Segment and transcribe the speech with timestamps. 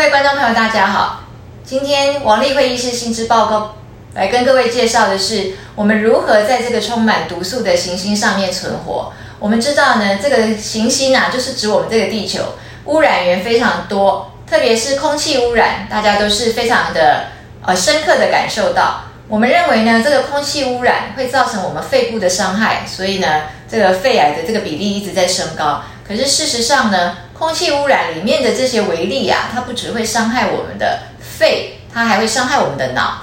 [0.00, 1.24] 各位观众朋友，大家好。
[1.62, 3.76] 今天王丽慧医师新知报告
[4.14, 9.12] 来跟各位介绍的是，我们如何在这个充满毒素的行星上面存活。
[9.38, 12.40] 我们知道呢，这个行星啊，就是指我们这个地球，
[12.86, 17.26] 污染源非常多，特别是空气污染，大家都是非常的
[17.66, 19.02] 呃深刻的感受到。
[19.28, 25.82] 我们认为呢，这个空气污染会造成我们肺部的伤害，所以呢，这个肺癌的这个比例一直在升高。
[26.08, 33.22] 可是事实上呢，空气污染里面的这些微粒啊，它不只会伤害我们的肺，它还会伤害我们的脑。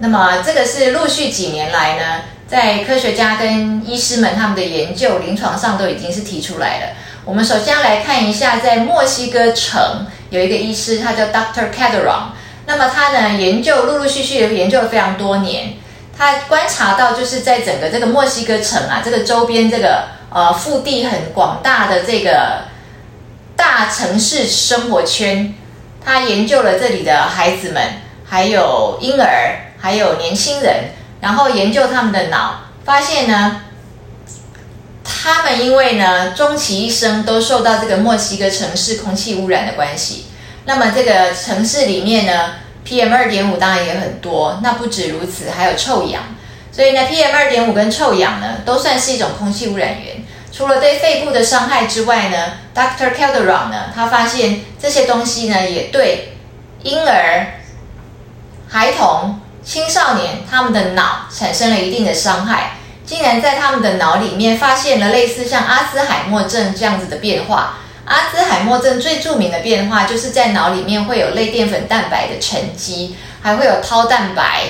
[0.00, 6.86] 那么这个是陆续几年来呢，在科学家跟医师们他们的研究临床上都已经是提出来了。
[7.24, 11.70] 我们首先要来看一下，在墨西哥城有一个医师，他叫 Dr.
[11.72, 12.32] Caderon。
[12.66, 15.72] 那么他呢，研究陆陆续续的研究了非常多年，
[16.14, 22.64] 他观察到就是在整个这个墨西哥城啊，这个周边这个呃腹地很广大的这个
[23.66, 25.54] 大城市生活圈，
[26.04, 27.82] 他研究了这里的孩子们，
[28.22, 30.90] 还有婴儿，还有年轻人，
[31.22, 33.62] 然后研究他们的脑，发现呢，
[35.02, 40.26] 他们因为呢终其一生都受到这个墨西哥城市空气污染的关系。
[40.66, 44.60] 那么这个城市里面呢，PM 二点五当然也很多。
[44.62, 46.22] 那不止如此，还有臭氧。
[46.70, 50.22] 所以呢，PM 二点五跟臭氧呢，都算是一种空气污染源。
[50.56, 53.12] 除了对肺部的伤害之外呢，Dr.
[53.12, 56.36] Calderon 呢，他发现这些东西呢，也对
[56.84, 57.54] 婴儿、
[58.68, 62.76] 孩童、青少年他们的脑产生了一定的伤害。
[63.04, 67.78] 竟然在他们的脑里面发现了类似像阿兹海默症这样子的变化。
[68.04, 74.66] 阿兹海默症最著名的变化，就是在脑里面会有类淀粉蛋白的沉积，还会有绦蛋白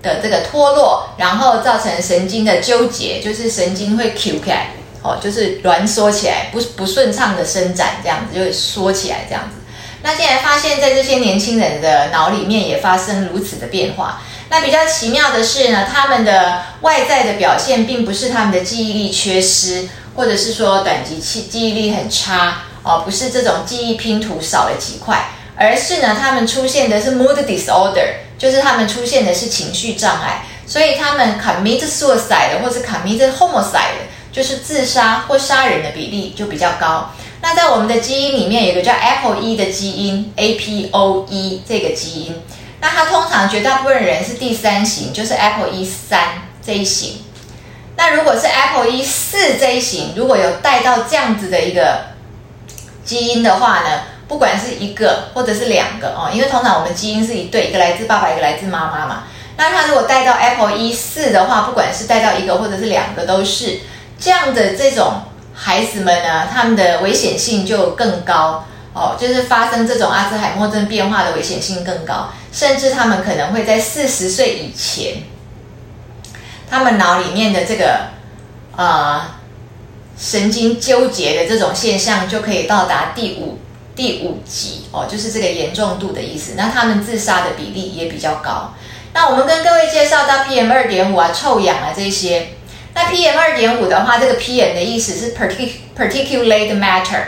[0.00, 4.68] 的这个脱落，然后造成神经的纠结，就是神经会 Q 起来，
[5.04, 9.60] 哦，就是挛缩起来，不不顺畅的伸展，这样子就会缩起来这样子。
[10.02, 14.22] 那现在发现，在这些年轻人的脑里面也发生如此的变化。
[14.48, 22.62] 那比较奇妙的是呢，他们的外在的表现，并不是他们的记忆力缺失，或者是说短期记记忆力很差。
[22.82, 28.06] 哦，不是这种记忆拼图少了几块，而是呢，他们出现的是 mood disorder，
[28.38, 34.04] 就是他们出现的是情绪障碍，所以他们 commit suicide 或是 commit homicide，
[34.34, 37.10] 就是自杀或杀人的比例就比较高。
[37.40, 42.42] 那在我们的基因里面有个叫 APOE 的基因，APOE 这个基因，
[42.80, 47.18] 那它通常绝大部分人是第三型，就是 APOE 三这一型。
[47.96, 52.06] 那如果是 APOE 四这一型，如果有带到这样子的一个
[53.04, 59.24] 基因的话呢，不管是一个或者是两个哦，因为通常我们基因是一对，一个来自爸爸，一个来自妈妈嘛。
[59.56, 63.78] 那他如果带到 Apple 一四的话，不管是带到一个或者是两个，都是
[64.18, 65.22] 这样的这种
[65.54, 75.22] 孩子们呢，他们的危险性就更高哦，就是发生这种阿兹海默症变化的危险性更高，甚至他们可能会在四十岁以前，
[76.70, 78.08] 他们脑里面的这个
[78.76, 79.38] 啊。
[80.16, 83.58] 神经纠结的这种现象就可以到达第五
[83.96, 86.52] 第五级哦，就是这个严重度的意思。
[86.56, 88.72] 那他们自杀的比例也比较高。
[89.12, 92.50] 那我们跟各位介绍到 PM 二点五啊、臭氧啊这些。
[92.94, 97.24] 那 PM 二点五的话，这个 PM 的意思是 particulate matter，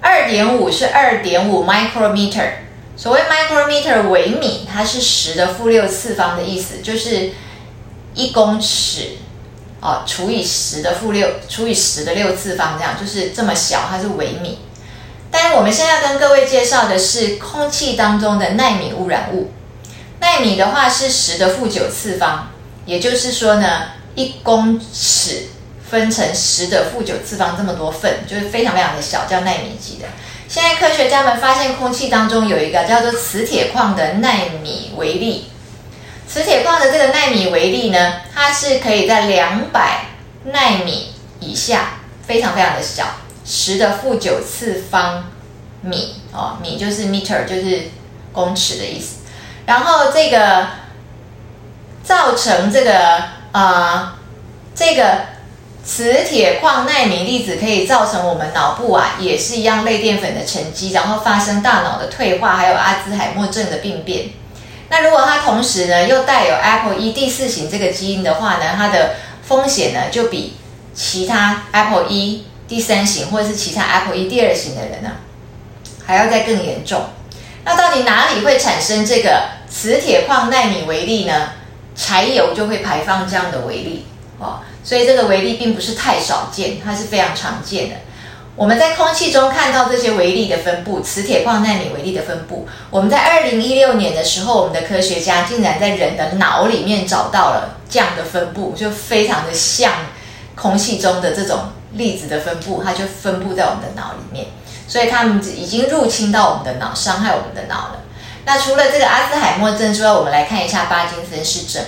[0.00, 2.50] 二点五是二点五 micrometer。
[2.96, 7.30] 所谓 micrometer 微米，它是十的负六次方的意思，就是
[8.14, 9.16] 一公尺。
[9.80, 14.60] 哦，除以十的负六，除以十的六次方，这样就是这么小，它是微米。
[15.28, 19.50] 但是我们现在跟各位介绍的是空气当中的纳米污染物。
[20.20, 22.52] 纳米的话是十的负九次方，
[22.86, 25.48] 也就是说呢，一公尺
[25.88, 30.06] 分成十的负九次方这么多份，就是非常非常的小，叫纳米级的。
[30.48, 35.46] 现在科学家们发现空气当中有一个叫做磁铁矿的纳米微粒。
[36.28, 40.06] 磁铁矿的这个纳米微粒呢，它是可以在两百
[40.44, 41.08] 纳米
[41.40, 43.04] 以下，非常非常的小，
[43.44, 45.24] 十的负九次方
[45.82, 47.88] 米哦，米就是 meter，就是
[48.32, 49.16] 公尺的意思。
[49.66, 50.68] 然后这个
[52.02, 54.14] 造成这个呃
[54.74, 55.18] 这个
[55.84, 64.30] 磁铁矿纳米粒子可以造成我们脑部啊，也是一样类淀粉的沉积，然后发生大脑的退化，还有阿兹海默症的病变。
[64.88, 70.56] 那如果它同时呢又带有 Apple 一第四型这个基因的话呢，它的风险呢就比
[70.94, 75.10] 其他 Apple 一第三型或者是其他 Apple 一第二型的人呢
[76.06, 77.06] 还要再更严重。
[77.64, 81.50] 那到底哪里会产生这个磁铁矿纳米微粒呢？
[81.94, 84.06] 柴油就会排放这样的微粒
[84.38, 87.96] 哦，所以这个微粒并不是太少见，它是非常常见的。
[88.54, 92.68] 我们在空气中看到这些微粒的分布，磁铁矿纳米微粒的分布。
[92.90, 99.92] 我们在二零一六年的时候，我们的科学家竟然在人的脑里面找到了这样的分布，就非常的像
[100.54, 101.60] 空气中的这种
[101.92, 104.46] 粒子的分布，它就分布在我们的脑里面。
[104.86, 108.00] 所以他们已经入侵到我们的脑，伤害我们的脑了。
[108.44, 111.84] 那除了这个阿兹海默症之外，我们来看一下巴金森氏症。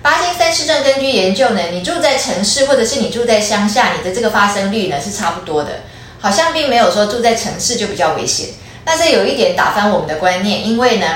[0.00, 5.80] 巴金森氏症根据研究呢，你住在城市或者是你住在乡下，你的这个发生率呢是差不多的，
[6.20, 8.48] 好像并没有说住在城市就比较危险。
[8.84, 11.06] 那这有一点打翻我们的观念，因为呢，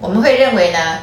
[0.00, 1.00] 我们会认为呢，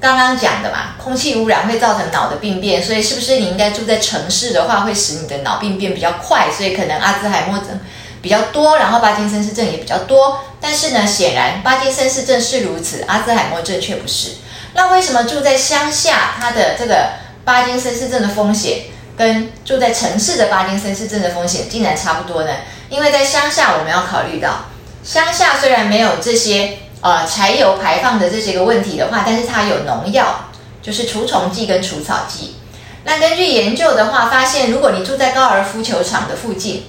[0.00, 7.78] 刚刚讲的嘛，空气污染会造成脑的病变，所以是不是你应该住在城市的话，会使你的脑病变比较快，所以可能阿兹海默症
[8.22, 10.38] 比较多，然后巴金森氏症也比较多。
[10.60, 14.36] 但是呢，显然巴金森氏症是如此，阿兹海默症却不是。
[14.74, 17.10] 那为什么住在乡下，它的这个
[17.44, 18.84] 巴金森氏症的风险
[19.18, 22.50] 跟住在城市的巴金森氏症的风险竟然差不多呢？
[22.88, 24.66] 因为在乡下，我们要考虑到，
[25.02, 30.46] 乡下虽然没有这些呃柴油排放的这些个问题的话，但是它有农药，
[30.80, 32.56] 就是除虫剂跟除草剂。
[33.04, 36.84] 那根据研究的话，发现如果你住在高尔夫球场的附近，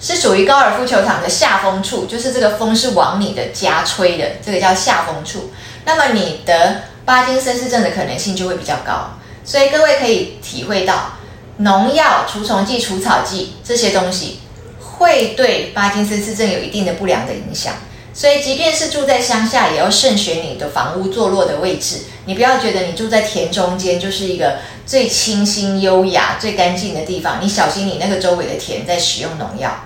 [0.00, 5.52] 是属于高尔夫球场的下风处，就是这个风是往你的家吹的，这个叫下风处。
[5.86, 11.12] 那么你得巴金森氏症的可能性就会比较高，所以各位可以体会到，
[11.58, 14.40] 农药、除虫剂、除草剂这些东西
[14.80, 17.74] 会对巴金森氏症有一定的不良的影响。
[18.12, 22.00] 所以即便是住在乡下，也要慎选你的房屋坐落的位置。
[22.26, 29.84] 你不要觉得你住在田中间就是一个最清新、优雅、最干净的地方，你小心你那个周围的田在使用农药。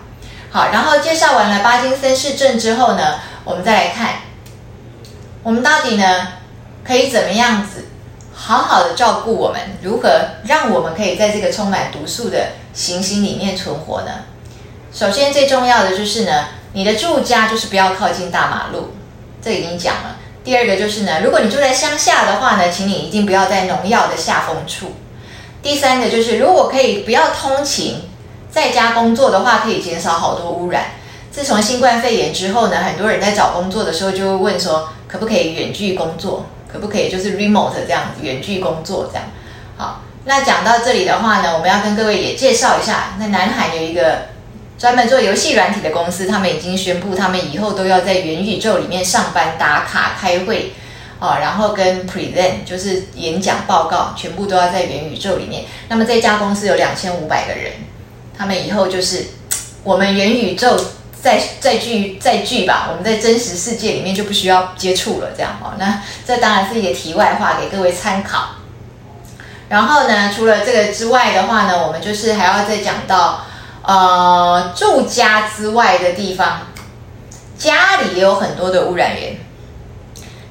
[0.50, 4.20] 好，然后介绍完了巴金森氏症之后呢，我们再来看。
[5.42, 6.28] 我们到底呢，
[6.84, 7.86] 可以怎么样子
[8.34, 9.60] 好好的照顾我们？
[9.82, 10.10] 如何
[10.44, 14.10] 让我们可以在这个充满毒素的行星里面存活呢？
[14.92, 18.94] 首先最重要的就是呢，你的住家就是不要靠近大马路，
[19.42, 20.16] 这已经讲了。
[20.48, 24.92] 第二个就是呢，如果你住在乡下的话呢，请你一定不要在农药的下风处。
[25.62, 28.08] 第三个就是，如果可以不要通勤，
[28.50, 30.92] 在家工作的话，可以减少好多污染。
[31.30, 34.88] 自从新冠肺炎之后呢，很多人在找工作的时候就会问说。
[35.06, 36.46] 可不可以远距工作？
[36.72, 39.24] 可不可以就是 remote 这样子远距工作这样？
[39.76, 44.28] 好，那讲到这里的话呢，我们要跟各位也介绍一下，在南海有一个
[44.78, 50.72] 专门做游戏软体的公司，他们已经宣布，他们以后都要在元宇宙里面上班、打卡、开会，
[51.18, 55.64] 哦，然后跟 present 就是演讲报告，全部都要在元宇宙里面。
[55.88, 57.72] 那么这家公司有两千五百个人，
[58.38, 59.26] 他们以后就是
[59.82, 60.78] 我们元宇宙。
[61.20, 65.74] 再再聚再聚吧，我们在真实世界里面就不需要接触了，这样哦。
[65.76, 68.50] 那这当然是一个题外话，给各位参考。
[69.68, 73.46] 然后呢，除了这个之外的话呢，我们就是还要再讲到，
[73.88, 76.66] 呃，住家之外的地方，
[77.56, 79.38] 家里也有很多的污染源。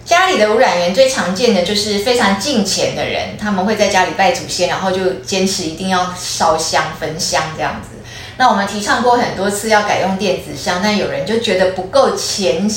[0.03, 7.99] 家里的污染源最常见的就是非常敬虔的人，他们会在家里拜祖先，然后就坚持一定要烧香焚香这样子。
[8.37, 12.67] 那我们提倡过很多次要改用电子香，但有人就觉得不够虔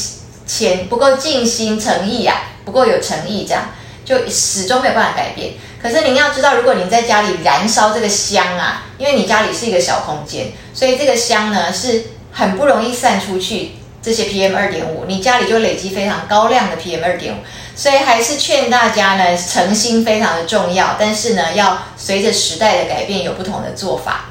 [0.47, 2.37] 虔，不够尽心诚意啊，
[2.67, 3.71] 不够有诚意，这样
[4.05, 5.53] 就始终没有办法改变。
[5.83, 17.39] 可是您要知道，如果您在家里燃烧这个香啊，因为你家里是一个小空间，所以这个香呢是很不容易散出去这些 PM 二点五，你家里就累积非常高量的 PM 二点五。
[17.75, 24.27] 所以还是劝大家呢，诚心非常的重要，但是呢，要随着时代的改变有不同的做法。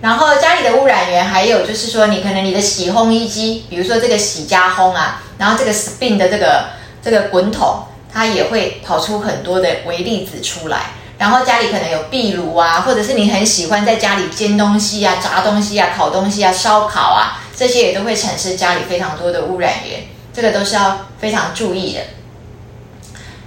[0.00, 6.66] 然后家里的污染源还有就是说，你可能你的洗烘衣机，比如说这个洗加烘啊，然后这个 spin 的这个
[7.02, 10.92] 这个滚筒，它也会跑出很多的微粒子出来。
[11.18, 20.00] 然后家里可能有壁炉啊，或者是你很喜欢在家里煎东西啊、炸东西啊、烤东西啊、烧烤啊，这些也都会产生家里非常多的污染源，
[20.32, 22.00] 这个都是要非常注意的。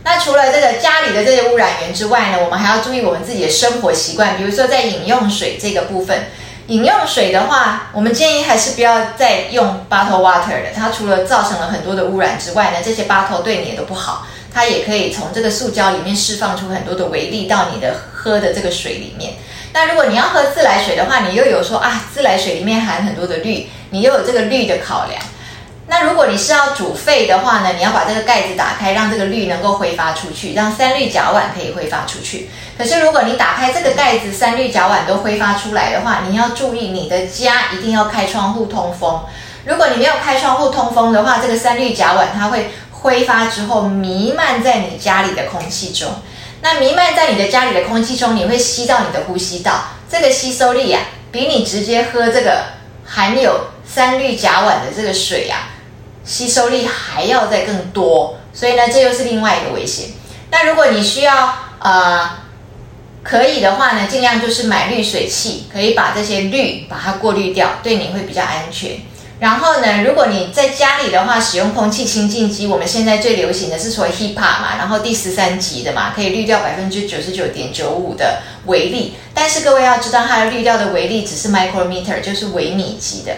[0.03, 6.27] 那除了这个家里的这些污染源之外呢，我们还要注意我们自己的生活习惯，比如说在饮用水这个部分。
[6.67, 10.71] 饮用水的话，我们建议还是不要再用 bottle water 的。
[10.75, 14.25] 它除了造成了很多的污染之外呢，这些 bottle 对你也都不好。
[14.55, 19.33] 它也可以从这个塑胶里面释放出很多的微粒到你的喝的这个水里面。
[19.73, 25.21] 那如果你要喝自来水的话，你又有说啊，自来水里面含很多的氯，你又有这个氯的考量。
[25.87, 32.49] 那如果你是要煮沸的话呢，你要把这个盖子打开，让这个氯能够挥发出去，让三氯甲烷可以挥发出去。
[32.77, 39.25] 可是如果你打开这个盖子，三氯甲烷都挥发出来的话，你要注意你的家一定要开窗户通风。
[39.65, 42.71] 如果你没有开窗户通风的话，这个三氯甲烷它会
[43.05, 46.09] 挥发之后弥漫在你家里的空气中。
[46.61, 52.75] 那弥漫在你的家里的空气中，你会吸到你的呼吸道，这个吸收力啊，比你直接喝这个。
[53.07, 55.69] 含有三氯甲烷的这个水啊，
[56.23, 60.07] 吸收力还要再更多，所以呢，这又是另外一个危险。
[60.49, 62.27] 那如果你需要呃
[63.21, 68.97] 可以的话呢，尽量就是买滤水器，可以把这些氯把它过滤掉，对你会比较安全。
[69.37, 79.13] 然后呢，如果你在家里的话，使用空气清净机，我们现在最流行的是所谓 HEPA 嘛，然后第十三级的嘛，可以滤掉百分之九十九点九五的微粒。
[79.33, 83.33] 但是各位要知道，它的滤掉的微粒只是 micrometer，就是微米级的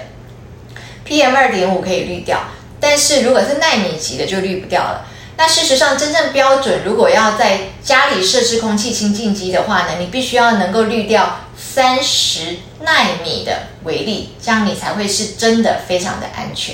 [1.08, 2.42] ，PM 二点五可以滤掉，
[2.80, 5.08] 但是如果是纳米级的就滤不掉了。
[5.36, 11.40] 那事实上，真正标准，如果要在家里设置空气清净机的话呢，你必须要能够滤掉。
[11.78, 16.74] 三十纳米的微粒，这样你才会是真的非常的安全。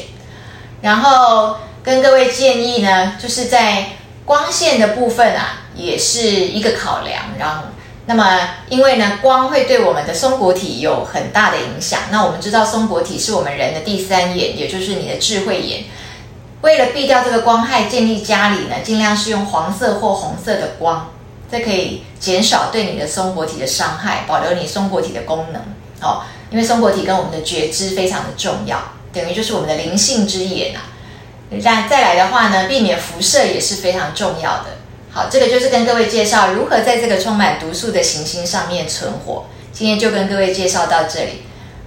[0.82, 7.22] 然后跟各位建议呢，就是在光线的部分啊，也是一个考量。
[7.38, 7.64] 然后，
[8.06, 12.04] 那么因为呢，光会对我们的松果体有很大的影响。
[12.10, 15.84] 那我们知道松果体是我们人的第三眼，也就是你的智慧眼。
[16.62, 21.10] 为了避掉这个光害，建议家里呢，尽量是用黄色或红色的光。
[21.54, 25.62] 这可以减少对你的松果体的伤害，保留你松果体的功能。
[26.02, 28.82] 哦，因为松果体跟我们的觉知非常的重要，
[29.14, 30.90] 等于就是我们的灵性之眼啊。
[31.62, 34.78] 再再来的话呢，避免辐射也是非常重要的。
[35.12, 39.46] 好，这个就是跟各位介绍如何在这个充满毒素的行星上面存活。
[39.72, 41.44] 今天就跟各位介绍到这里。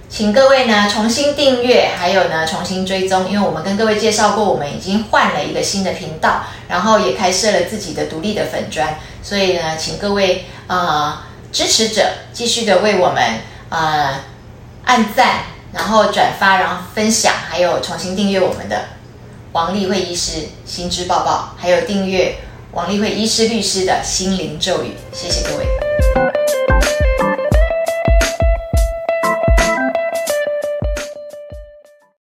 [0.09, 11.19] 请各位呢重新订阅，还有呢重新追踪，因为我们跟各位介绍过，我们已经换了一个新的频道，然后也开设了自己的独立的粉砖，所以呢，请各位呃
[11.51, 13.21] 支持者继续的为我们
[13.69, 14.21] 呃
[14.85, 15.41] 按赞，
[15.73, 18.85] 然后转发，然后分享，还有重新订阅我们的
[19.51, 22.37] 王丽慧医师心知抱抱，还有订阅
[22.71, 26.26] 王丽慧医师律师的心灵咒语，谢谢各位。